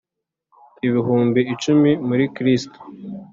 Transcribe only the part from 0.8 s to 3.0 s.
ibihumbi icumi muri Kristo